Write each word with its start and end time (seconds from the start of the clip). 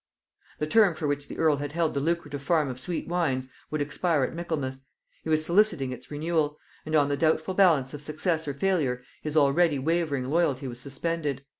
The 0.57 0.65
term 0.65 0.95
for 0.95 1.05
which 1.07 1.27
the 1.27 1.37
earl 1.37 1.57
had 1.57 1.73
held 1.73 1.93
the 1.93 1.99
lucrative 1.99 2.41
farm 2.41 2.69
of 2.69 2.79
sweet 2.79 3.07
wines 3.07 3.47
would 3.69 3.81
expire 3.81 4.23
at 4.23 4.33
Michaelmas; 4.33 4.81
he 5.23 5.29
was 5.29 5.45
soliciting 5.45 5.91
its 5.91 6.09
renewal; 6.09 6.57
and 6.87 6.95
on 6.95 7.07
the 7.07 7.15
doubtful 7.15 7.53
balance 7.53 7.93
of 7.93 8.01
success 8.01 8.47
or 8.47 8.55
failure 8.55 9.03
his 9.21 9.37
already 9.37 9.77
wavering 9.77 10.25
loyalty 10.25 10.67
was 10.67 10.79
suspended. 10.79 11.45